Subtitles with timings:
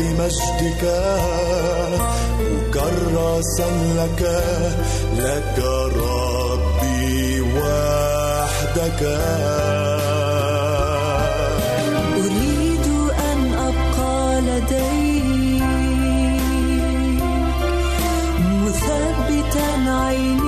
[0.00, 0.82] لمجدك
[2.40, 4.22] مكرسا لك
[5.16, 5.56] لك
[5.96, 9.02] ربي وحدك.
[12.16, 12.86] أريد
[13.30, 15.62] أن أبقى لديك
[18.64, 20.47] مثبتا عيني.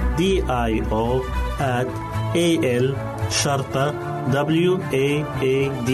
[0.21, 0.23] D
[0.69, 0.73] I
[1.03, 1.05] O
[1.77, 1.89] at
[2.35, 2.47] A
[2.83, 2.87] L
[3.43, 3.91] شرطة
[4.31, 5.07] W A
[5.41, 5.91] A D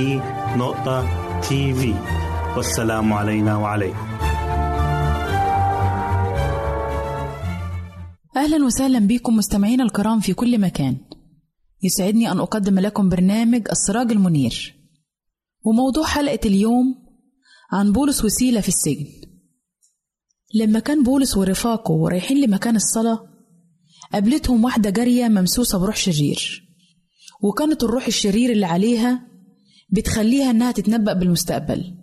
[0.57, 0.97] نقطة
[1.41, 1.93] تي في
[2.57, 4.07] والسلام علينا وعليكم.
[8.37, 10.97] أهلا وسهلا بكم مستمعينا الكرام في كل مكان.
[11.83, 14.75] يسعدني أن أقدم لكم برنامج السراج المنير.
[15.65, 16.95] وموضوع حلقة اليوم
[17.71, 19.05] عن بولس وسيلة في السجن.
[20.55, 23.36] لما كان بولس ورفاقه رايحين لمكان الصلاة
[24.13, 26.63] قابلتهم واحدة جارية ممسوسة بروح شرير.
[27.41, 29.27] وكانت الروح الشرير اللي عليها
[29.89, 31.93] بتخليها إنها تتنبأ بالمستقبل.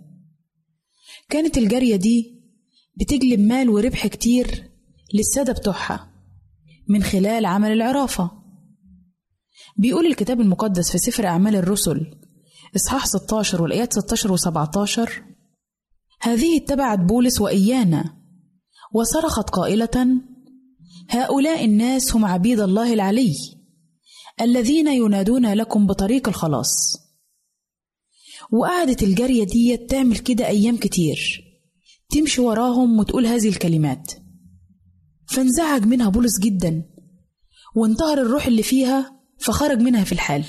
[1.29, 2.41] كانت الجارية دي
[2.99, 4.71] بتجلب مال وربح كتير
[5.13, 6.11] للسادة بتوعها
[6.89, 8.31] من خلال عمل العرافة.
[9.77, 12.15] بيقول الكتاب المقدس في سفر أعمال الرسل
[12.75, 15.23] إصحاح 16 والآيات 16 و 17
[16.21, 18.17] هذه اتبعت بولس وإيانا
[18.93, 20.07] وصرخت قائلة
[21.09, 23.33] هؤلاء الناس هم عبيد الله العلي
[24.41, 26.97] الذين ينادون لكم بطريق الخلاص.
[28.51, 31.41] وقعدت الجارية دي تعمل كده أيام كتير
[32.09, 34.11] تمشي وراهم وتقول هذه الكلمات.
[35.27, 36.83] فانزعج منها بولس جدا
[37.75, 40.45] وانتهر الروح اللي فيها فخرج منها في الحال.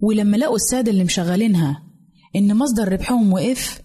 [0.00, 1.82] ولما لقوا السادة اللي مشغلينها
[2.36, 3.82] إن مصدر ربحهم وقف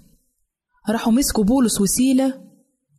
[0.89, 2.43] راحوا مسكوا بولس وسيلة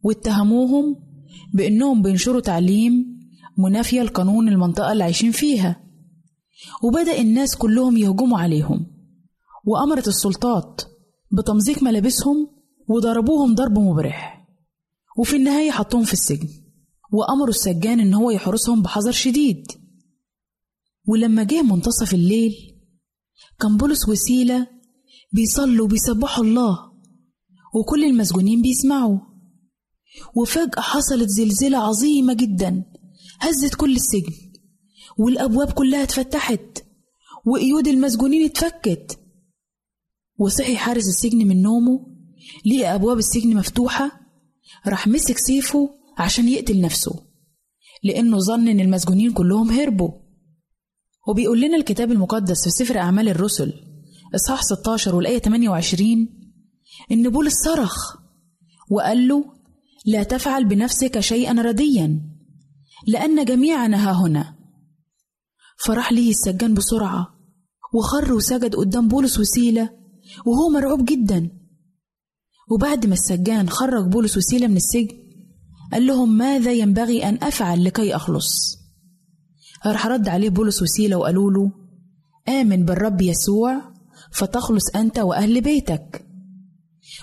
[0.02, 1.07] واتهموهم
[1.54, 3.18] بإنهم بينشروا تعليم
[3.58, 5.84] منافية لقانون المنطقة اللي عايشين فيها.
[6.82, 8.86] وبدأ الناس كلهم يهجموا عليهم.
[9.64, 10.82] وأمرت السلطات
[11.32, 12.50] بتمزيق ملابسهم
[12.88, 14.48] وضربوهم ضرب مبرح.
[15.18, 16.48] وفي النهاية حطوهم في السجن.
[17.12, 19.66] وأمروا السجان إن هو يحرسهم بحذر شديد.
[21.06, 22.52] ولما جه منتصف الليل
[23.60, 24.66] كان بولس وسيلة
[25.32, 26.78] بيصلوا وبيسبحوا الله.
[27.74, 29.27] وكل المسجونين بيسمعوا.
[30.36, 32.84] وفجأة حصلت زلزلة عظيمة جدا
[33.40, 34.32] هزت كل السجن
[35.18, 36.84] والأبواب كلها اتفتحت
[37.46, 39.18] وقيود المسجونين اتفكت.
[40.38, 42.06] وصحي حارس السجن من نومه
[42.66, 44.20] لقى أبواب السجن مفتوحة
[44.86, 47.12] راح مسك سيفه عشان يقتل نفسه
[48.02, 50.10] لأنه ظن إن المسجونين كلهم هربوا.
[51.28, 53.72] وبيقول لنا الكتاب المقدس في سفر أعمال الرسل
[54.34, 56.28] إصحاح 16 والآية 28
[57.12, 57.94] إن بولس صرخ
[58.90, 59.44] وقال له
[60.08, 62.20] لا تفعل بنفسك شيئا رديا
[63.06, 64.54] لأن جميعنا ها هنا.
[65.84, 67.26] فراح ليه السجان بسرعة
[67.94, 69.90] وخر وسجد قدام بولس وسيلة
[70.46, 71.50] وهو مرعوب جدا.
[72.70, 75.16] وبعد ما السجان خرج بولس وسيلة من السجن
[75.92, 78.78] قال لهم ماذا ينبغي أن أفعل لكي أخلص؟
[79.86, 81.72] راح رد عليه بولس وسيلة وقالوا له
[82.48, 83.82] آمن بالرب يسوع
[84.32, 86.26] فتخلص أنت وأهل بيتك.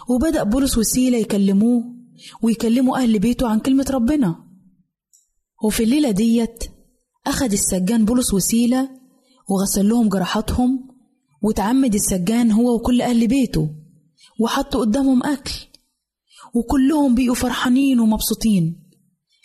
[0.09, 1.94] وبدأ بولس وسيلة يكلموه
[2.41, 4.35] ويكلموا أهل بيته عن كلمة ربنا.
[5.63, 6.63] وفي الليلة ديت
[7.27, 8.89] أخد السجان بولس وسيلة
[9.49, 10.89] وغسل لهم جراحاتهم
[11.41, 13.69] وتعمد السجان هو وكل أهل بيته
[14.39, 15.53] وحطوا قدامهم أكل.
[16.53, 18.89] وكلهم بقوا فرحانين ومبسوطين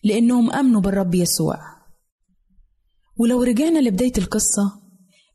[0.05, 1.59] لأنهم آمنوا بالرب يسوع.
[3.17, 4.81] ولو رجعنا لبداية القصة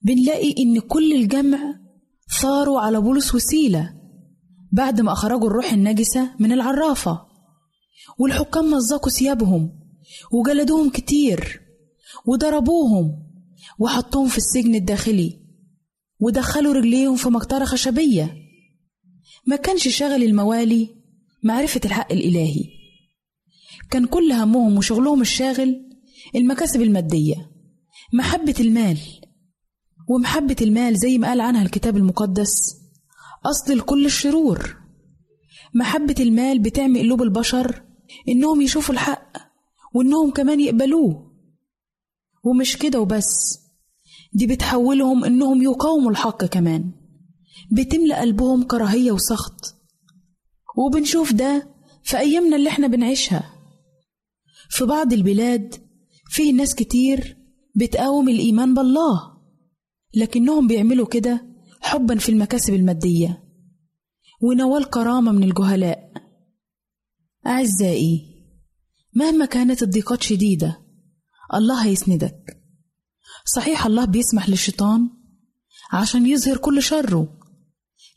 [0.02, 1.60] بنلاقي إن كل الجمع
[2.42, 3.94] ثاروا على بولس وسيلة
[4.76, 7.26] بعد ما أخرجوا الروح النجسة من العرافة.
[8.20, 9.80] والحكام مزقوا ثيابهم
[10.32, 11.62] وجلدوهم كتير
[12.26, 13.26] وضربوهم
[13.80, 15.40] وحطوهم في السجن الداخلي
[16.20, 18.38] ودخلوا رجليهم في مقطرة خشبية.
[19.48, 20.90] ما كانش شغل الموالي
[21.44, 22.64] معرفة الحق الإلهي.
[23.92, 25.82] كان كل همهم وشغلهم الشاغل
[26.36, 27.52] المكاسب المادية
[28.14, 28.98] محبة المال.
[30.10, 32.85] ومحبة المال زي ما قال عنها الكتاب المقدس
[33.50, 34.78] أصل لكل الشرور.
[35.74, 37.84] محبة المال بتعمي قلوب البشر
[38.30, 39.32] إنهم يشوفوا الحق
[39.94, 41.32] وإنهم كمان يقبلوه.
[42.44, 43.60] ومش كده وبس
[44.34, 46.92] دي بتحولهم إنهم يقاوموا الحق كمان.
[47.72, 49.76] بتملأ قلبهم كراهية وسخط.
[50.78, 53.52] وبنشوف ده في أيامنا اللي إحنا بنعيشها.
[54.70, 55.76] في بعض البلاد
[56.30, 57.38] فيه ناس كتير
[57.76, 59.22] بتقاوم الإيمان بالله
[60.14, 61.55] لكنهم بيعملوا كده
[61.86, 63.44] حبا في المكاسب المادية.
[64.42, 66.12] ونوال كرامة من الجهلاء.
[67.48, 68.26] أعزائي
[69.14, 70.82] مهما كانت الضيقات شديدة
[71.54, 72.62] الله هيسندك.
[73.56, 75.10] صحيح الله بيسمح للشيطان
[75.94, 77.38] عشان يظهر كل شره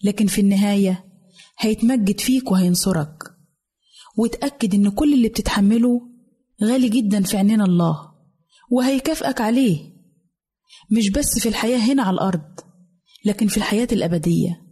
[0.04, 1.04] لكن في النهاية
[1.58, 3.22] هيتمجد فيك وهينصرك.
[4.18, 6.00] وتأكد إن كل اللي بتتحمله
[6.64, 8.12] غالي جدا في عينين الله
[8.70, 9.92] وهيكافئك عليه.
[10.90, 12.67] مش بس في الحياة هنا على الأرض.
[13.28, 14.62] لكن في الحياة الأبدية.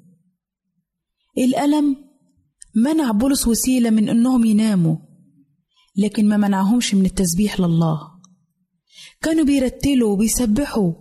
[1.38, 1.96] الألم
[2.74, 4.96] منع بولس وسيلة من إنهم يناموا
[5.96, 8.00] لكن ما منعهمش من التسبيح لله.
[9.22, 10.92] كانوا بيرتلوا وبيسبحوا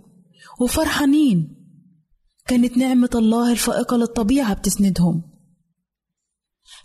[0.60, 1.56] وفرحانين.
[2.46, 5.22] كانت نعمة الله الفائقة للطبيعة بتسندهم.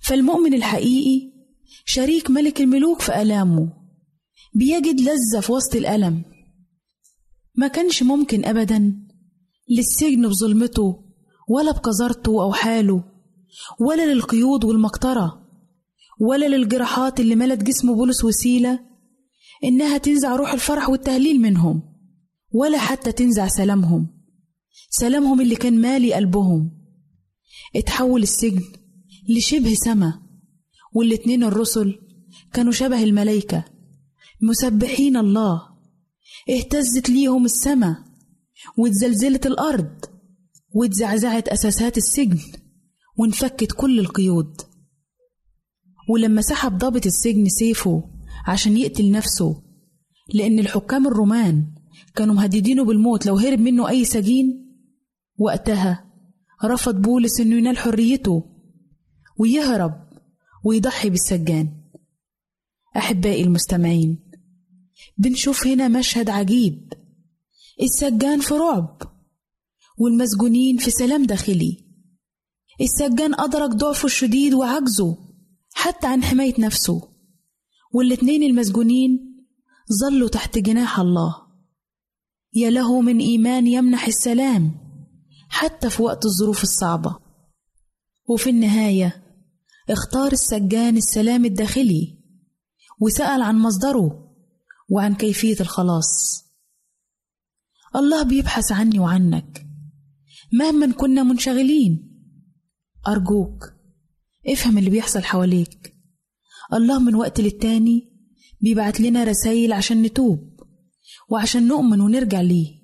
[0.02, 1.32] فالمؤمن الحقيقي
[1.86, 3.74] شريك ملك الملوك في آلامه
[4.56, 6.24] بيجد لذة في وسط الألم.
[7.56, 9.01] ما كانش ممكن أبدا
[9.78, 11.04] للسجن بظلمته
[11.48, 13.04] ولا بقذارته أو حاله
[13.80, 15.42] ولا للقيود والمقطرة
[16.20, 18.80] ولا للجراحات اللي ملت جسم بولس وسيلة
[19.64, 21.84] إنها تنزع روح الفرح والتهليل منهم
[22.54, 24.22] ولا حتى تنزع سلامهم
[24.90, 26.72] سلامهم اللي كان مالي قلبهم.
[27.76, 28.62] اتحول السجن
[29.30, 30.22] لشبه سما
[30.94, 32.00] والاتنين الرسل
[32.54, 33.66] كانوا شبه الملايكة
[34.42, 35.62] مسبحين الله
[36.50, 38.11] اهتزت ليهم السما.
[38.78, 40.06] واتزلزلت الأرض
[40.76, 42.40] واتزعزعت أساسات السجن
[43.18, 44.62] وانفكت كل القيود.
[46.10, 48.04] ولما سحب ضابط السجن سيفه
[48.48, 49.64] عشان يقتل نفسه
[50.34, 51.66] لأن الحكام الرومان
[52.16, 54.76] كانوا مهددينه بالموت لو هرب منه أي سجين
[55.38, 56.12] وقتها
[56.66, 58.44] رفض بولس إنه ينال حريته
[59.40, 60.10] ويهرب
[60.66, 61.82] ويضحي بالسجان.
[62.98, 64.20] أحبائي المستمعين
[65.18, 66.94] بنشوف هنا مشهد عجيب
[67.82, 69.02] السجان في رعب
[69.98, 71.86] والمسجونين في سلام داخلي.
[72.82, 75.18] السجان أدرك ضعفه الشديد وعجزه
[75.74, 77.02] حتى عن حماية نفسه.
[77.94, 79.20] والاتنين المسجونين
[80.02, 81.36] ظلوا تحت جناح الله.
[82.54, 84.72] يا له من إيمان يمنح السلام
[85.50, 87.20] حتى في وقت الظروف الصعبة.
[88.30, 89.24] وفي النهاية
[89.90, 92.18] اختار السجان السلام الداخلي
[93.00, 94.36] وسأل عن مصدره
[94.90, 96.42] وعن كيفية الخلاص.
[97.96, 99.66] الله بيبحث عني وعنك.
[100.54, 102.12] مهما كنا منشغلين.
[103.08, 103.74] أرجوك
[104.48, 105.94] افهم اللي بيحصل حواليك.
[106.74, 108.12] الله من وقت للتاني
[108.62, 110.60] بيبعت لنا رسايل عشان نتوب
[111.30, 112.82] وعشان نؤمن ونرجع ليه.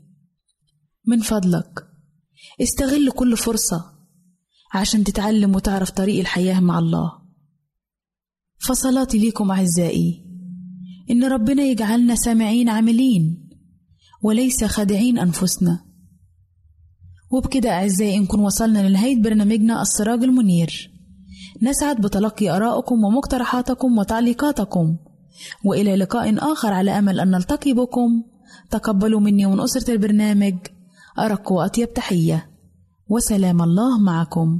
[1.05, 1.87] من فضلك
[2.61, 3.97] استغل كل فرصة
[4.73, 7.11] عشان تتعلم وتعرف طريق الحياة مع الله.
[8.59, 10.25] فصلاتي ليكم أعزائي
[11.09, 13.46] إن ربنا يجعلنا سامعين عاملين.
[14.27, 15.79] وليس خادعين أنفسنا.
[17.31, 20.91] وبكده أعزائي نكون وصلنا لنهاية برنامجنا السراج المنير.
[21.61, 24.97] نسعد بتلقي آرائكم ومقترحاتكم وتعليقاتكم.
[25.65, 28.23] وإلى لقاء آخر على أمل أن نلتقي بكم.
[28.71, 30.55] تقبلوا مني ومن أسرة البرنامج
[31.19, 32.49] أرق وأطيب تحية.
[33.09, 34.59] وسلام الله معكم.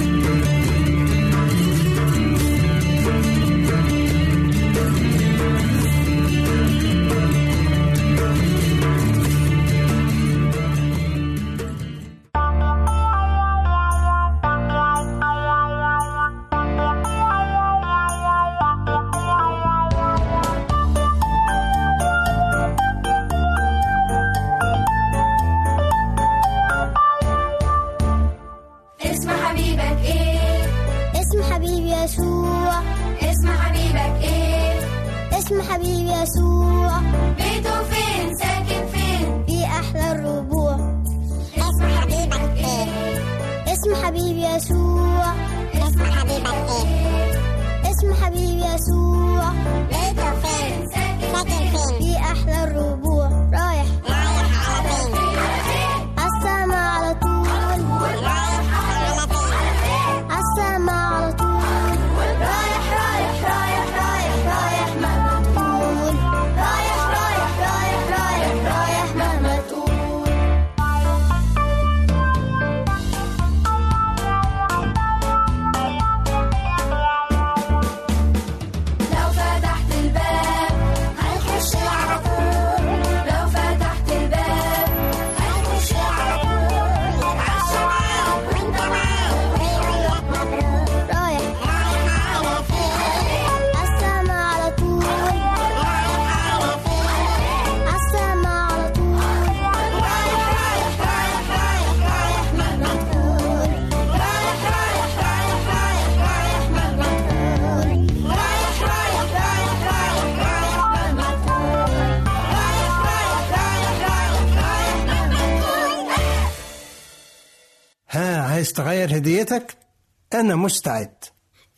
[120.41, 121.13] أنا مستعد.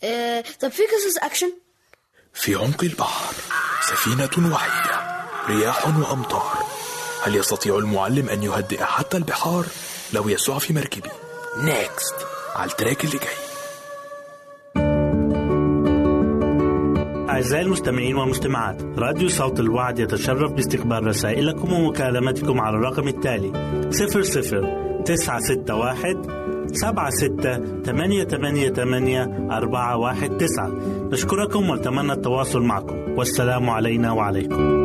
[0.03, 1.53] آه، طب في قصص أكشن؟
[2.33, 3.33] في عمق البحر
[3.81, 6.57] سفينة وحيدة رياح وأمطار.
[7.23, 9.65] هل يستطيع المعلم أن يهدئ حتى البحار؟
[10.13, 11.09] لو يسوع في مركبي.
[11.57, 12.15] next
[12.55, 13.43] على ال track اللي جاي.
[17.29, 23.51] أعزائي المستمعين والمستمعات راديو صوت الوعد يتشرف باستقبال رسائلكم ومكالمتكم على الرقم التالي
[23.91, 26.42] 00 961
[26.73, 30.71] سبعة ستة ثمانية ثمانية ثمانية أربعة واحد تسعة.
[31.11, 32.95] نشكركم ونتمنى التواصل معكم.
[33.17, 34.83] والسلام علينا وعليكم.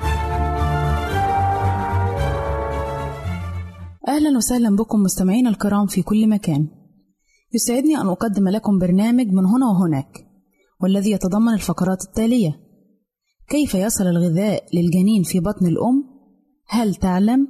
[4.11, 6.67] أهلا وسهلا بكم مستمعينا الكرام في كل مكان
[7.53, 10.27] يسعدني أن أقدم لكم برنامج من هنا وهناك
[10.81, 12.59] والذي يتضمن الفقرات التالية
[13.49, 16.03] كيف يصل الغذاء للجنين في بطن الأم؟
[16.67, 17.47] هل تعلم؟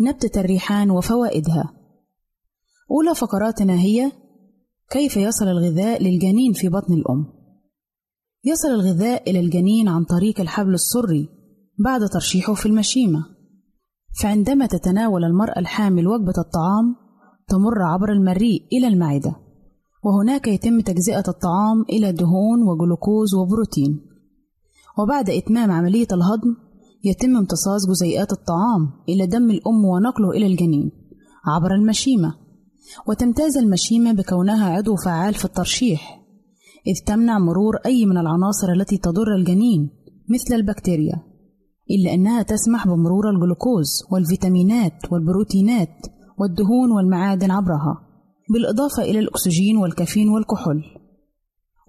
[0.00, 1.72] نبتة الريحان وفوائدها
[2.90, 4.12] أولى فقراتنا هي
[4.90, 7.26] كيف يصل الغذاء للجنين في بطن الأم؟
[8.44, 11.28] يصل الغذاء إلى الجنين عن طريق الحبل السري
[11.78, 13.35] بعد ترشيحه في المشيمة
[14.22, 16.96] فعندما تتناول المرأة الحامل وجبة الطعام
[17.48, 19.36] تمر عبر المريء إلى المعدة
[20.04, 24.00] وهناك يتم تجزئة الطعام إلى دهون وجلوكوز وبروتين.
[24.98, 26.56] وبعد إتمام عملية الهضم
[27.04, 30.90] يتم امتصاص جزيئات الطعام إلى دم الأم ونقله إلى الجنين
[31.46, 32.34] عبر المشيمة.
[33.08, 36.22] وتمتاز المشيمة بكونها عضو فعال في الترشيح
[36.86, 39.90] إذ تمنع مرور أي من العناصر التي تضر الجنين
[40.28, 41.25] مثل البكتيريا.
[41.90, 46.06] إلا أنها تسمح بمرور الجلوكوز والفيتامينات والبروتينات
[46.38, 48.02] والدهون والمعادن عبرها
[48.52, 50.84] بالإضافة إلى الأكسجين والكافيين والكحول.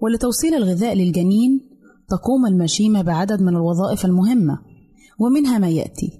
[0.00, 1.60] ولتوصيل الغذاء للجنين
[2.08, 4.58] تقوم المشيمة بعدد من الوظائف المهمة
[5.20, 6.10] ومنها ما يأتي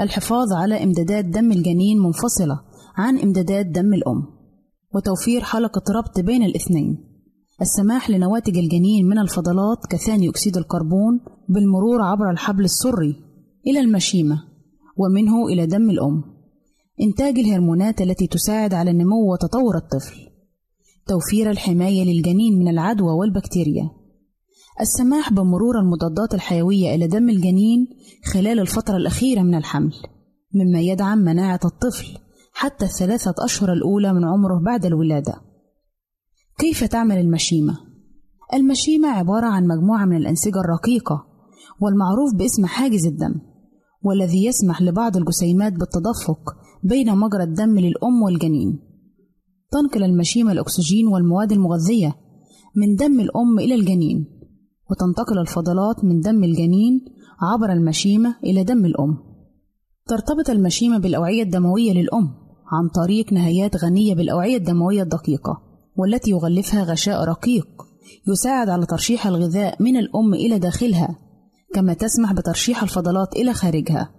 [0.00, 2.60] الحفاظ على إمدادات دم الجنين منفصلة
[2.96, 4.22] عن إمدادات دم الأم
[4.94, 7.12] وتوفير حلقة ربط بين الاثنين.
[7.60, 13.16] السماح لنواتج الجنين من الفضلات كثاني أكسيد الكربون بالمرور عبر الحبل السري
[13.66, 14.42] إلى المشيمة
[14.96, 16.24] ومنه إلى دم الأم.
[17.00, 20.28] إنتاج الهرمونات التي تساعد على النمو وتطور الطفل.
[21.06, 23.90] توفير الحماية للجنين من العدوى والبكتيريا.
[24.80, 27.86] السماح بمرور المضادات الحيوية إلى دم الجنين
[28.32, 29.92] خلال الفترة الأخيرة من الحمل
[30.54, 32.18] مما يدعم مناعة الطفل
[32.52, 35.34] حتى الثلاثة أشهر الأولى من عمره بعد الولادة.
[36.58, 37.78] كيف تعمل المشيمة؟
[38.54, 41.31] المشيمة عبارة عن مجموعة من الأنسجة الرقيقة
[41.82, 43.34] والمعروف باسم حاجز الدم
[44.02, 48.78] والذي يسمح لبعض الجسيمات بالتدفق بين مجرى الدم للأم والجنين.
[49.70, 52.16] تنقل المشيمة الأكسجين والمواد المغذية
[52.76, 54.26] من دم الأم إلى الجنين
[54.90, 57.04] وتنتقل الفضلات من دم الجنين
[57.40, 59.18] عبر المشيمة إلى دم الأم.
[60.06, 62.30] ترتبط المشيمة بالأوعية الدموية للأم
[62.72, 65.62] عن طريق نهايات غنية بالأوعية الدموية الدقيقة
[65.96, 67.68] والتي يغلفها غشاء رقيق
[68.28, 71.21] يساعد على ترشيح الغذاء من الأم إلى داخلها.
[71.74, 74.10] كما تسمح بترشيح الفضلات إلى خارجها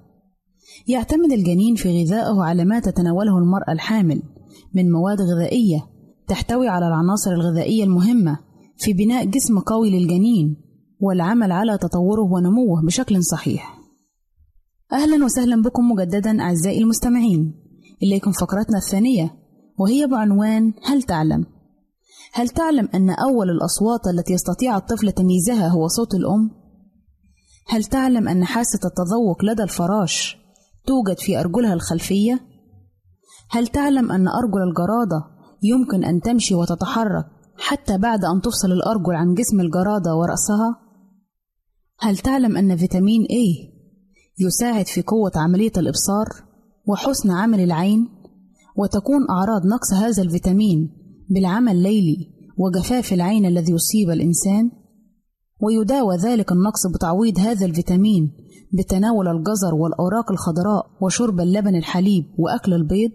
[0.87, 4.21] يعتمد الجنين في غذائه على ما تتناوله المرأة الحامل
[4.75, 5.87] من مواد غذائية
[6.27, 8.39] تحتوي على العناصر الغذائية المهمة
[8.77, 10.57] في بناء جسم قوي للجنين
[10.99, 13.79] والعمل على تطوره ونموه بشكل صحيح.
[14.91, 17.53] أهلا وسهلا بكم مجددا أعزائي المستمعين
[18.03, 19.35] إليكم فقرتنا الثانية
[19.79, 21.45] وهي بعنوان هل تعلم؟
[22.33, 26.62] هل تعلم أن أول الأصوات التي يستطيع الطفل تمييزها هو صوت الأم؟
[27.67, 30.37] هل تعلم أن حاسة التذوق لدى الفراش
[30.85, 32.39] توجد في أرجلها الخلفية؟
[33.49, 35.23] هل تعلم أن أرجل الجرادة
[35.63, 37.25] يمكن أن تمشي وتتحرك
[37.57, 40.79] حتى بعد أن تفصل الأرجل عن جسم الجرادة ورأسها؟
[41.99, 43.73] هل تعلم أن فيتامين A
[44.39, 46.25] يساعد في قوة عملية الإبصار
[46.85, 48.07] وحسن عمل العين؟
[48.77, 50.89] وتكون أعراض نقص هذا الفيتامين
[51.29, 54.71] بالعمى الليلي وجفاف العين الذي يصيب الإنسان
[55.61, 58.31] ويداوى ذلك النقص بتعويض هذا الفيتامين
[58.73, 63.11] بتناول الجزر والأوراق الخضراء وشرب اللبن الحليب وأكل البيض؟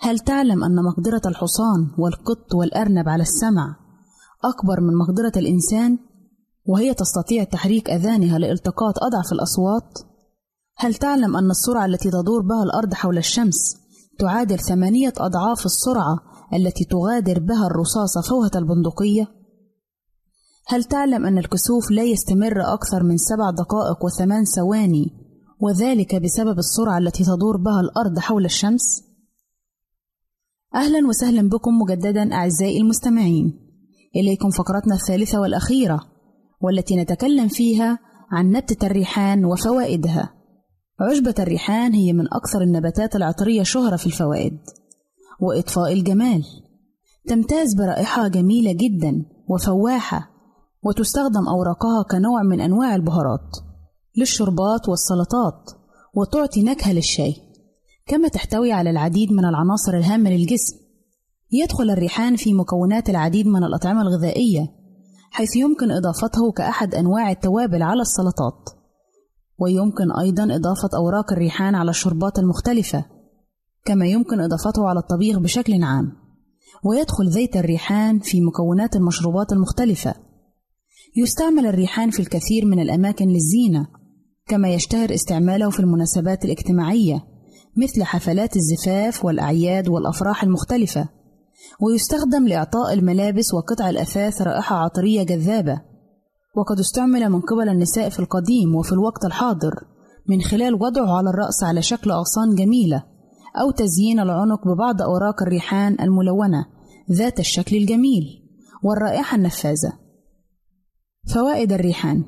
[0.00, 3.76] هل تعلم أن مقدرة الحصان والقط والأرنب على السمع
[4.44, 5.98] أكبر من مقدرة الإنسان؟
[6.66, 9.98] وهي تستطيع تحريك أذانها لالتقاط أضعف الأصوات؟
[10.76, 13.76] هل تعلم أن السرعة التي تدور بها الأرض حول الشمس
[14.18, 16.18] تعادل ثمانية أضعاف السرعة
[16.54, 19.41] التي تغادر بها الرصاصة فوهة البندقية؟
[20.66, 25.22] هل تعلم أن الكسوف لا يستمر أكثر من سبع دقائق وثمان ثواني
[25.60, 29.02] وذلك بسبب السرعة التي تدور بها الأرض حول الشمس؟
[30.74, 33.58] أهلا وسهلا بكم مجددا أعزائي المستمعين.
[34.16, 36.00] إليكم فقرتنا الثالثة والأخيرة
[36.60, 37.98] والتي نتكلم فيها
[38.30, 40.34] عن نبتة الريحان وفوائدها.
[41.00, 44.58] عشبة الريحان هي من أكثر النباتات العطرية شهرة في الفوائد.
[45.40, 46.44] وإطفاء الجمال.
[47.26, 50.31] تمتاز برائحة جميلة جدا وفواحة
[50.84, 53.56] وتستخدم أوراقها كنوع من أنواع البهارات
[54.16, 55.70] للشربات والسلطات
[56.14, 57.36] وتعطي نكهة للشاي
[58.06, 60.76] كما تحتوي على العديد من العناصر الهامة للجسم.
[61.52, 64.68] يدخل الريحان في مكونات العديد من الأطعمة الغذائية
[65.30, 68.68] حيث يمكن إضافته كأحد أنواع التوابل على السلطات.
[69.58, 73.04] ويمكن أيضا إضافة أوراق الريحان على الشربات المختلفة
[73.84, 76.12] كما يمكن إضافته على الطبيخ بشكل عام.
[76.84, 80.14] ويدخل زيت الريحان في مكونات المشروبات المختلفة
[81.16, 83.86] يستعمل الريحان في الكثير من الأماكن للزينة
[84.46, 87.24] كما يشتهر استعماله في المناسبات الاجتماعية
[87.76, 91.08] مثل حفلات الزفاف والأعياد والأفراح المختلفة
[91.80, 95.80] ويستخدم لإعطاء الملابس وقطع الأثاث رائحة عطرية جذابة.
[96.56, 99.74] وقد استعمل من قبل النساء في القديم وفي الوقت الحاضر
[100.28, 103.04] من خلال وضعه على الرأس على شكل أغصان جميلة
[103.60, 106.66] أو تزيين العنق ببعض أوراق الريحان الملونة
[107.12, 108.24] ذات الشكل الجميل
[108.82, 110.01] والرائحة النفاذة.
[111.26, 112.24] فوائد الريحان.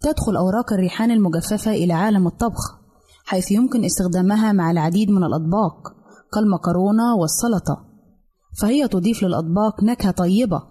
[0.00, 2.78] تدخل أوراق الريحان المجففة إلى عالم الطبخ
[3.24, 5.94] حيث يمكن استخدامها مع العديد من الأطباق
[6.34, 7.84] كالمكرونة والسلطة.
[8.60, 10.62] فهي تضيف للأطباق نكهة طيبة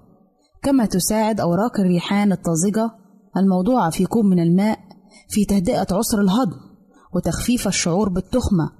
[0.63, 2.91] كما تساعد أوراق الريحان الطازجة
[3.37, 4.79] الموضوعة في كوب من الماء
[5.29, 6.57] في تهدئة عسر الهضم
[7.15, 8.71] وتخفيف الشعور بالتخمة.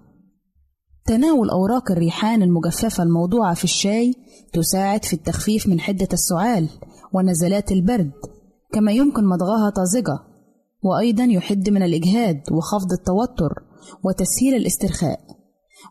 [1.05, 4.13] تناول أوراق الريحان المجففة الموضوعة في الشاي
[4.53, 6.69] تساعد في التخفيف من حدة السعال
[7.13, 8.11] ونزلات البرد.
[8.71, 10.19] كما يمكن مضغها طازجة
[10.83, 13.53] وأيضا يحد من الإجهاد وخفض التوتر
[14.03, 15.19] وتسهيل الاسترخاء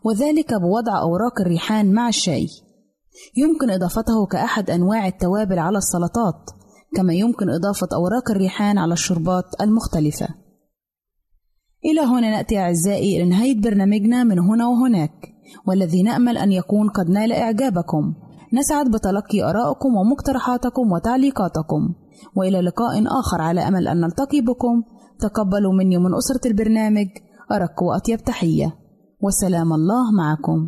[0.05, 2.47] وذلك بوضع أوراق الريحان مع الشاي.
[3.37, 6.49] يمكن إضافته كأحد أنواع التوابل على السلطات
[6.95, 10.27] كما يمكن إضافة أوراق الريحان على الشربات المختلفة.
[11.85, 15.29] إلى هنا نأتي أعزائي إلى نهاية برنامجنا من هنا وهناك
[15.67, 18.13] والذي نأمل أن يكون قد نال إعجابكم.
[18.53, 21.93] نسعد بتلقي آرائكم ومقترحاتكم وتعليقاتكم.
[22.35, 24.83] وإلى لقاء آخر على أمل أن نلتقي بكم.
[25.19, 27.07] تقبلوا مني من أسرة البرنامج
[27.51, 28.75] أرق وأطيب تحية.
[29.21, 30.67] وسلام الله معكم.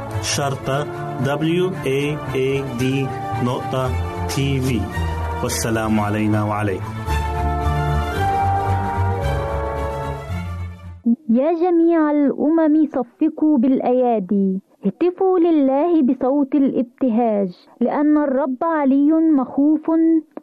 [0.21, 0.85] شرطة
[1.25, 1.99] W A
[2.35, 2.83] A D
[3.45, 3.89] نقطة
[4.27, 4.81] تي في
[5.43, 6.93] والسلام علينا وعليكم.
[11.29, 14.61] يا جميع الأمم صفقوا بالأيادي.
[14.85, 19.91] هتفوا لله بصوت الابتهاج لأن الرب علي مخوف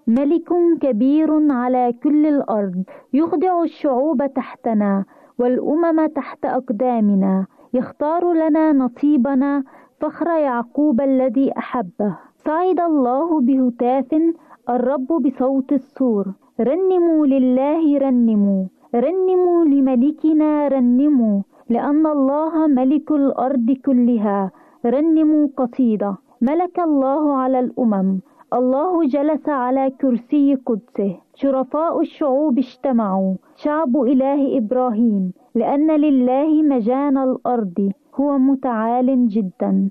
[0.06, 0.48] ملك
[0.80, 5.04] كبير على كل الأرض يخضع الشعوب تحتنا
[5.38, 7.46] والأمم تحت أقدامنا.
[7.74, 9.64] يختار لنا نصيبنا
[10.00, 12.16] فخر يعقوب الذي أحبه.
[12.36, 14.22] صعد الله بهتاف
[14.70, 16.32] الرب بصوت السور.
[16.60, 18.64] رنموا لله رنموا.
[18.94, 21.42] رنموا لملكنا رنموا.
[21.68, 24.50] لأن الله ملك الأرض كلها.
[24.86, 26.16] رنموا قصيدة.
[26.40, 28.20] ملك الله على الأمم.
[28.54, 31.27] الله جلس على كرسي قدسه.
[31.40, 33.34] شرفاء الشعوب اجتمعوا.
[33.56, 39.90] شعب إله إبراهيم لأن لله مجان الأرض هو متعال جدا.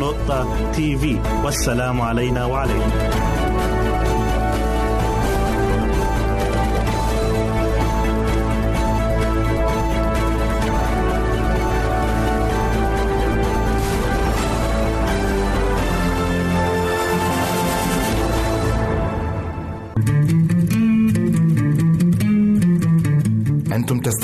[0.00, 1.04] www.al-waad.tv
[1.44, 3.39] والسلام علينا وعليكم.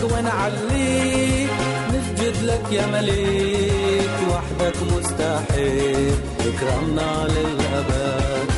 [0.00, 1.50] نباركك ونعليك
[1.88, 6.14] نسجد لك يا مليك وحدك مستحيل.
[6.40, 8.48] اكرمنا للأبد.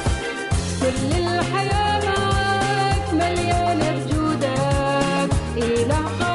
[0.80, 6.31] كل الحياة معاك مليانة بجودك إله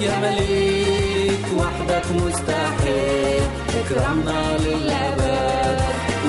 [0.00, 3.42] يا مليك وحدك مستحيل.
[3.80, 5.80] اكرمنا للأبد.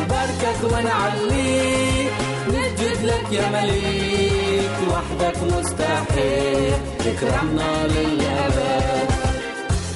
[0.10, 2.12] باركك ونعليك.
[2.48, 6.74] نسجد لك يا مليك وحدك مستحيل.
[7.00, 9.10] اكرمنا للأبد.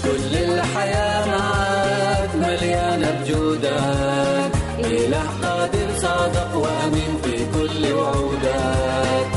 [0.03, 4.51] كل الحياة معاك مليانة بجودك.
[4.80, 9.35] إله قادر صادق وأمين في كل وعودك.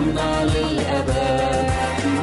[0.00, 1.70] اكرمنا للأبد.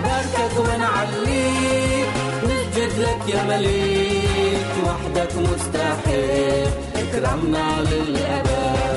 [0.03, 2.09] باركك ونعليك
[2.43, 4.67] نسجد لك يا مليك.
[4.85, 6.67] وحدك مستحيل.
[6.95, 8.96] اكرمنا للأبد.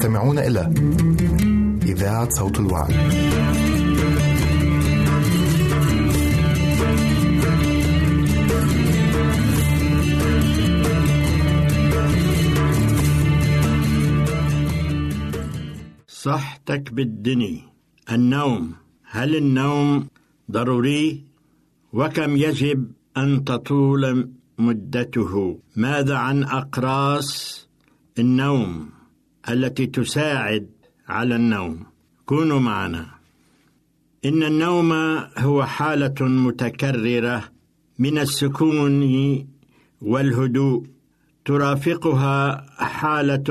[0.00, 0.72] تستمعون إلى
[1.92, 2.94] إذاعة صوت الوعد.
[16.08, 17.62] صحتك بالدني
[18.12, 18.72] النوم.
[19.04, 20.06] هل النوم
[20.50, 21.24] ضروري؟
[21.92, 27.68] وكم يجب أن تطول مدته؟ ماذا عن أقراص
[28.18, 28.99] النوم؟
[29.52, 30.66] التي تساعد
[31.08, 31.86] على النوم.
[32.26, 33.06] كونوا معنا.
[34.24, 34.92] إن النوم
[35.38, 37.44] هو حالة متكررة
[37.98, 39.02] من السكون
[40.00, 40.86] والهدوء.
[41.44, 43.48] ترافقها حالة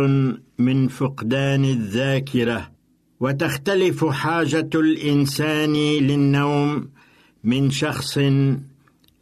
[0.60, 2.72] من فقدان الذاكرة.
[3.20, 6.90] وتختلف حاجة الإنسان للنوم
[7.44, 8.20] من شخص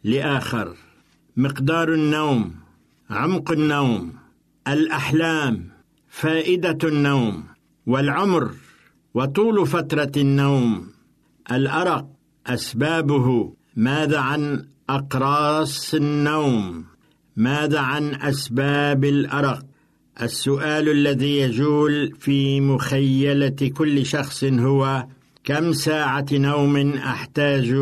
[0.04, 0.74] لآخر.
[1.36, 2.54] مقدار النوم
[3.10, 4.12] عمق النوم
[4.68, 5.77] الأحلام
[6.20, 7.44] فائدة النوم
[7.86, 8.50] والعمر
[9.14, 10.86] وطول فترة النوم.
[11.52, 12.06] الأرق
[12.46, 13.52] أسبابه.
[13.76, 16.84] ماذا عن أقراص النوم؟
[17.36, 19.66] ماذا عن أسباب الأرق؟
[20.22, 25.06] السؤال الذي يجول في مخيلة كل شخص هو
[25.44, 27.74] كم ساعة نوم أحتاج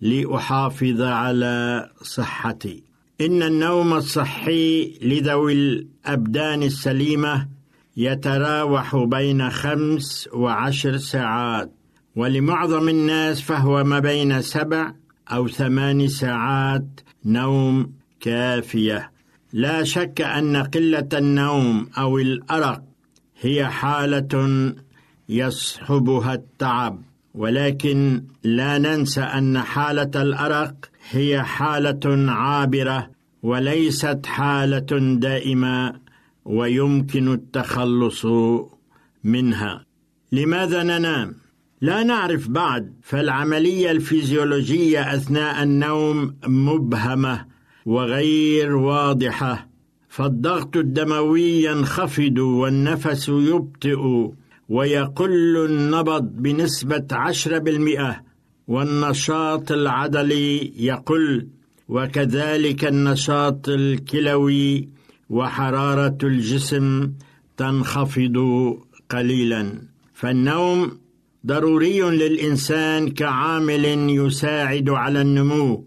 [0.00, 2.82] لأحافظ على صحتي؟
[3.20, 7.55] إن النوم الصحي لذوي الأبدان السليمة
[7.96, 11.72] يتراوح بين خمس وعشر ساعات
[12.16, 14.92] ولمعظم الناس فهو ما بين سبع
[15.28, 19.10] أو ثمان ساعات نوم كافية.
[19.52, 22.82] لا شك أن قلة النوم أو الأرق
[23.40, 24.72] هي حالة
[25.28, 27.02] يصحبها التعب
[27.34, 30.74] ولكن لا ننسى أن حالة الأرق
[31.10, 33.10] هي حالة عابرة
[33.42, 36.05] وليست حالة دائمة.
[36.46, 38.26] ويمكن التخلص
[39.24, 39.86] منها.
[40.32, 41.34] لماذا ننام؟
[41.80, 47.46] لا نعرف بعد فالعملية الفيزيولوجية أثناء النوم مبهمة
[47.86, 49.68] وغير واضحة.
[50.08, 54.30] فالضغط الدموي ينخفض والنفس يبطئ
[54.68, 58.22] ويقل النبض بنسبة عشرة بالمئة
[58.68, 61.48] والنشاط العضلي يقل
[61.88, 64.88] وكذلك النشاط الكلوي
[65.30, 67.12] وحرارة الجسم
[67.56, 68.36] تنخفض
[69.10, 69.82] قليلا.
[70.14, 70.98] فالنوم
[71.46, 75.84] ضروري للإنسان كعامل يساعد على النمو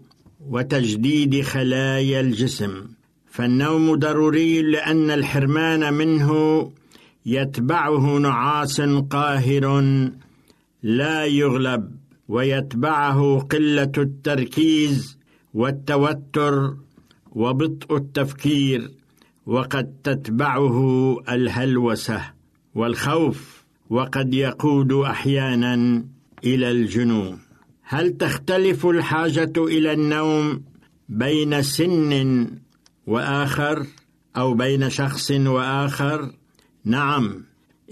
[0.48, 2.86] وتجديد خلايا الجسم.
[3.30, 6.30] فالنوم ضروري لأن الحرمان منه
[7.26, 8.80] يتبعه نعاس
[9.10, 9.64] قاهر
[10.82, 11.96] لا يغلب
[12.28, 15.18] ويتبعه قلة التركيز
[15.54, 16.74] والتوتر
[17.32, 18.99] وبطء التفكير.
[19.50, 22.20] وقد تتبعه الهلوسة
[22.74, 26.04] والخوف وقد يقود أحيانا
[26.44, 27.38] إلى الجنون.
[27.82, 30.62] هل تختلف الحاجة إلى النوم
[31.08, 32.46] بين سن
[33.06, 33.86] وآخر
[34.36, 36.32] أو بين شخص وآخر؟
[36.84, 37.44] نعم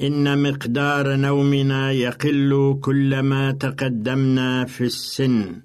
[0.03, 5.57] إن مقدار نومنا يقل كلما تقدمنا في السن.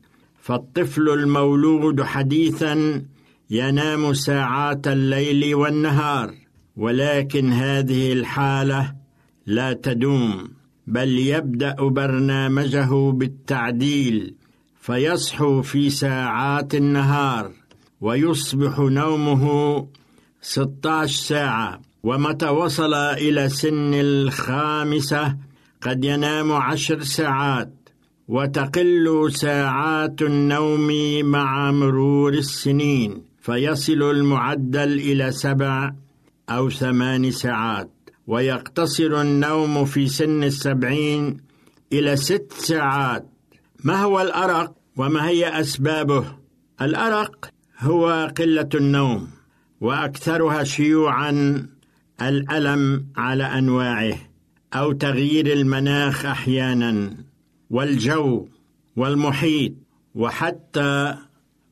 [0.41, 3.03] فالطفل المولود حديثا
[3.49, 6.33] ينام ساعات الليل والنهار
[6.77, 8.95] ولكن هذه الحالة
[9.45, 10.51] لا تدوم
[10.87, 14.35] بل يبدأ برنامجه بالتعديل
[14.81, 17.51] فيصحو في ساعات النهار
[18.01, 19.87] ويصبح نومه
[20.41, 21.81] 16 ساعة.
[22.03, 25.37] ومتى وصل إلى سن الخامسة
[25.81, 27.73] قد ينام عشر ساعات
[28.27, 30.89] وتقل ساعات النوم
[31.25, 33.32] مع مرور السنين.
[33.43, 35.93] فيصل المعدل إلى سبع
[36.49, 37.91] أو ثمان ساعات
[38.27, 41.37] ويقتصر النوم في سن السبعين
[41.93, 43.25] إلى ست ساعات.
[43.83, 46.25] ما هو الأرق وما هي أسبابه؟
[46.81, 49.27] الأرق هو قلة النوم
[49.81, 51.65] وأكثرها شيوعا
[52.21, 54.17] الألم على أنواعه
[54.73, 57.17] أو تغيير المناخ أحيانا
[57.69, 58.47] والجو
[58.95, 59.73] والمحيط
[60.15, 61.15] وحتى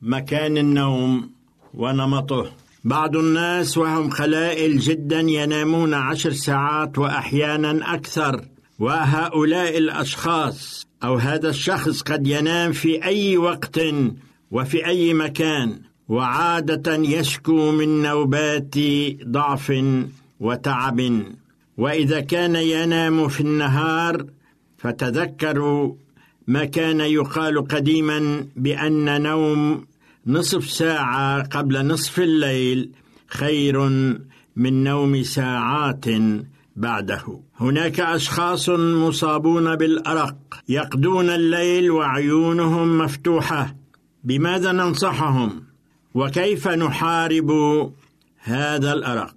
[0.02, 1.41] مكان النوم.
[1.74, 2.52] ونمطه.
[2.84, 8.44] بعض الناس وهم خلائل جدا ينامون عشر ساعات واحيانا أكثر
[8.78, 13.80] وهؤلاء الأشخاص أو هذا الشخص قد ينام في أي وقت
[14.50, 18.74] وفي أي مكان وعادة يشكو من نوبات
[19.24, 19.72] ضعف
[20.40, 21.22] وتعب.
[21.78, 24.26] وإذا كان ينام في النهار
[24.78, 25.94] فتذكروا
[26.46, 29.84] ما كان يقال قديما بأن نوم
[30.26, 32.90] نصف ساعة قبل نصف الليل
[33.26, 33.88] خير
[34.56, 36.04] من نوم ساعات
[36.76, 37.40] بعده.
[37.60, 40.36] هناك أشخاص مصابون بالأرق
[40.68, 43.74] يقضون الليل وعيونهم مفتوحة.
[44.24, 45.62] بماذا ننصحهم؟
[46.14, 47.50] وكيف نحارب
[48.38, 49.34] هذا الأرق؟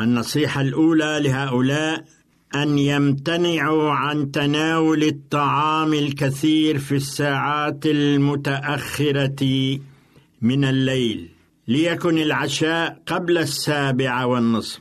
[0.00, 2.04] النصيحة الأولى لهؤلاء
[2.54, 9.78] أن يمتنعوا عن تناول الطعام الكثير في الساعات المتأخرة.
[10.42, 11.28] من الليل
[11.68, 14.80] ليكن العشاء قبل السابعه والنصف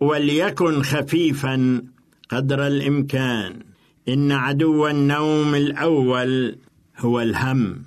[0.00, 1.82] وليكن خفيفا
[2.28, 3.60] قدر الإمكان.
[4.08, 6.58] إن عدو النوم الأول
[6.98, 7.82] هو الهم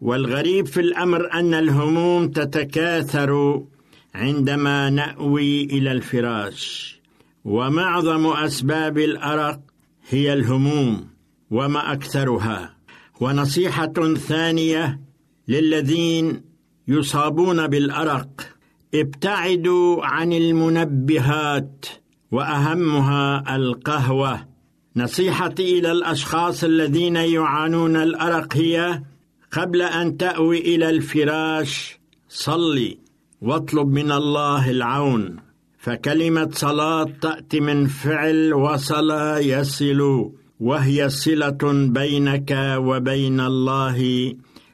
[0.00, 3.62] والغريب في الأمر أن الهموم تتكاثر
[4.14, 6.96] عندما نأوي إلى الفراش.
[7.44, 9.60] ومعظم أسباب الأرق
[10.08, 11.08] هي الهموم
[11.50, 12.74] وما أكثرها.
[13.20, 15.00] ونصيحة ثانية
[15.48, 16.42] للذين
[16.88, 18.48] يصابون بالأرق.
[18.94, 21.86] ابتعدوا عن المنبهات
[22.30, 24.48] وأهمها القهوة.
[24.96, 29.02] نصيحتي إلى الأشخاص الذين يعانون الأرق هي
[29.52, 32.98] قبل أن تأوي إلى الفراش صلي
[33.40, 35.36] واطلب من الله العون.
[35.78, 40.30] فكلمة صلاة تأتي من فعل وصل يصل
[40.60, 43.98] وهي صلة بينك وبين الله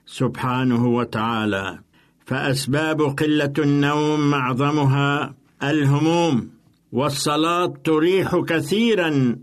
[0.09, 1.79] سبحانه وتعالى.
[2.27, 6.51] فأسباب قلة النوم معظمها الهموم
[6.93, 9.37] والصلاة تريح كثيرا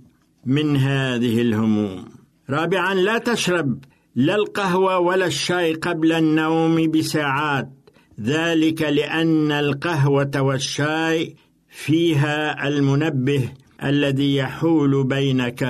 [0.45, 2.05] من هذه الهموم.
[2.49, 3.83] رابعا لا تشرب
[4.15, 7.69] لا القهوة ولا الشاي قبل النوم بساعات.
[8.21, 11.35] ذلك لأن القهوة والشاي
[11.69, 13.49] فيها المنبه
[13.83, 15.61] الذي يحول بينك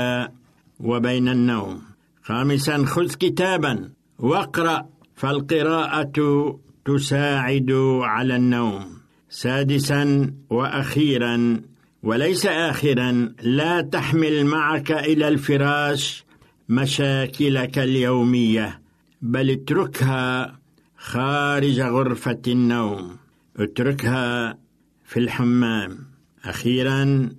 [0.79, 1.81] وبين النوم.
[2.23, 3.94] خامسا خذ كتابا.
[4.19, 8.85] واقرأ فالقراءة تساعد على النوم.
[9.29, 11.61] سادسا وأخيرا
[12.03, 16.23] وليس اخرا لا تحمل معك إلى الفراش
[16.69, 18.81] مشاكلك اليومية
[19.21, 20.59] بل اتركها
[20.97, 23.17] خارج غرفة النوم.
[23.57, 24.57] اتركها
[25.05, 25.97] في الحمام.
[26.45, 27.29] أخيرا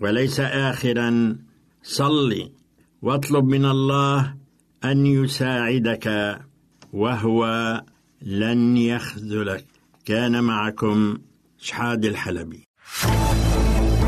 [0.00, 1.36] وليس اخرا
[1.82, 2.52] صلي
[3.02, 4.34] واطلب من الله
[4.90, 6.38] أن يساعدك
[6.92, 7.42] وهو
[8.22, 9.66] لن يخذلك.
[10.04, 11.18] كان معكم
[11.58, 12.64] شحاد الحلبي.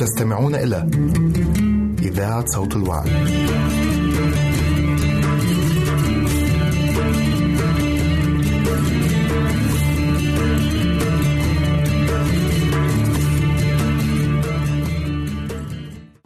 [0.00, 0.76] تستمعون إلى
[2.02, 3.06] إذاعة صوت الوعد.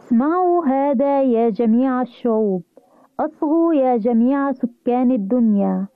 [0.05, 2.63] اسمعوا هذا يا جميع الشعوب.
[3.19, 5.87] أصغوا يا جميع سكان الدنيا.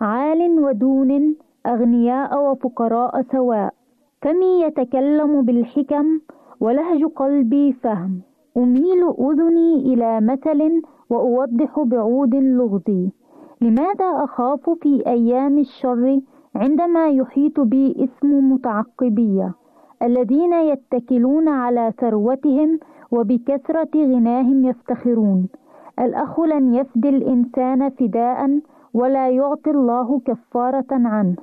[0.00, 1.36] عال ودون
[1.66, 3.74] أغنياء وفقراء سواء.
[4.22, 6.20] فمي يتكلم بالحكم
[6.60, 8.20] ولهج قلبي فهم.
[8.56, 13.10] أميل أذني إلى مثل وأوضح بعود لغزي
[13.60, 16.20] لماذا أخاف في أيام الشر
[16.54, 19.54] عندما يحيط بي اسم متعقبية؟
[20.02, 22.78] الذين يتكلون على ثروتهم
[23.10, 25.48] وبكثرة غناهم يفتخرون.
[25.98, 28.60] الأخ لن يفدي الإنسان فداء
[28.94, 31.36] ولا يعطي الله كفارة عنه.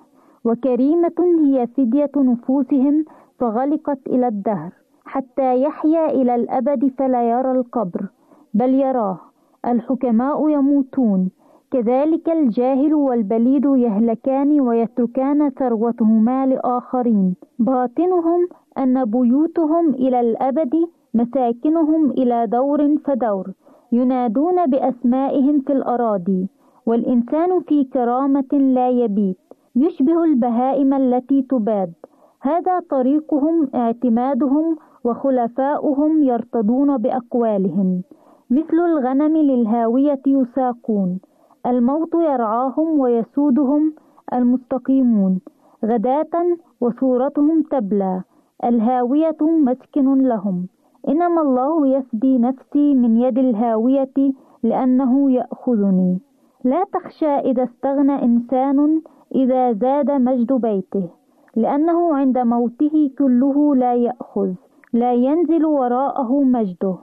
[0.45, 3.05] وكريمة هي فدية نفوسهم
[3.39, 4.71] فغلقت إلى الدهر.
[5.05, 8.05] حتى يحيا إلى الأبد فلا يرى القبر
[8.53, 9.19] بل يراه.
[9.65, 11.29] الحكماء يموتون.
[11.71, 17.35] كذلك الجاهل والبليد يهلكان ويتركان ثروتهما لآخرين.
[17.59, 18.47] باطنهم
[18.77, 20.73] أن بيوتهم إلى الأبد
[21.13, 23.51] مساكنهم إلى دور فدور.
[23.91, 26.47] ينادون بأسمائهم في الأراضي.
[26.85, 29.37] والإنسان في كرامة لا يبيت.
[29.75, 31.93] يشبه البهائم التي تباد.
[32.41, 38.01] هذا طريقهم اعتمادهم وخلفاؤهم يرتضون بأقوالهم.
[38.49, 41.19] مثل الغنم للهاوية يساقون.
[41.65, 43.93] الموت يرعاهم ويسودهم
[44.33, 45.39] المستقيمون.
[45.85, 46.35] غداة
[46.81, 48.21] وصورتهم تبلى.
[48.63, 50.67] الهاوية مسكن لهم.
[51.09, 54.33] إنما الله يفدي نفسي من يد الهاوية
[54.63, 56.19] لأنه يأخذني.
[56.63, 59.01] لا تخشى إذا استغنى إنسان
[59.35, 61.09] إذا زاد مجد بيته.
[61.55, 64.53] لأنه عند موته كله لا يأخذ.
[64.95, 66.97] لا ينزل وراءه مجده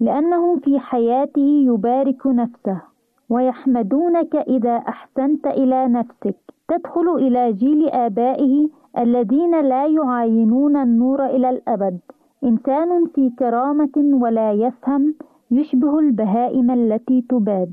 [0.00, 2.80] لأنه في حياته يبارك نفسه
[3.30, 6.36] ويحمدونك إذا أحسنت إلى نفسك.
[6.68, 8.68] تدخل إلى جيل آبائه
[8.98, 11.98] الذين لا يعاينون النور إلى الأبد.
[12.44, 15.14] إنسان في كرامة ولا يفهم
[15.50, 17.72] يشبه البهائم التي تباد.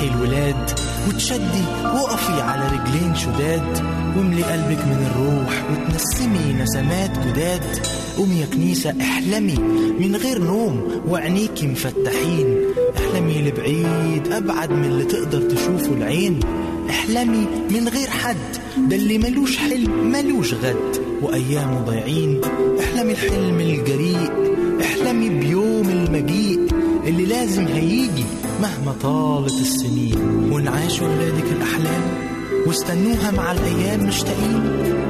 [0.00, 0.70] صحي الولاد
[1.08, 3.84] وتشدي وقفي على رجلين شداد
[4.16, 7.62] واملي قلبك من الروح وتنسمي نسمات جداد.
[8.16, 9.54] قومي يا كنيسة احلمي
[10.00, 12.56] من غير نوم وعينيكي مفتحين.
[12.96, 16.40] احلمي لبعيد أبعد من اللي تقدر تشوفه العين.
[16.90, 18.36] احلمي من غير حد
[18.88, 21.00] ده اللي ملوش حلم ملوش غد.
[21.22, 22.40] وأيامه ضايعين
[22.80, 24.32] احلمي الحلم الجريء.
[24.80, 26.60] احلمي بيوم المجيء
[27.06, 28.24] اللي لازم هيجي.
[28.62, 32.02] مهما طالت السنين ونعاش ولادك الأحلام
[32.66, 34.62] واستنوها مع الأيام مشتاقين.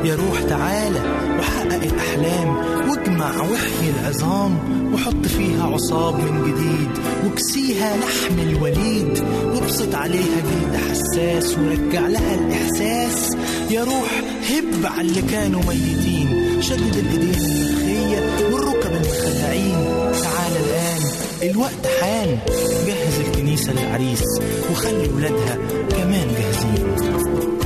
[0.05, 1.01] يا روح تعالى
[1.39, 2.57] وحقق الأحلام
[2.91, 4.59] واجمع وحي العظام
[4.95, 6.91] وحط فيها عصاب من جديد
[7.27, 13.37] وكسيها لحم الوليد وابسط عليها جلد حساس ورجع لها الإحساس.
[13.71, 18.21] يا روح هب على اللي كانوا ميتين شدد الإيدين المخية
[18.53, 19.79] والركب المخلعين.
[20.23, 21.03] تعالى الآن
[21.51, 22.39] الوقت حان.
[23.61, 24.23] الكنيسة للعريس
[24.71, 25.59] وخلي ولادها
[25.91, 27.60] كمان جاهزين.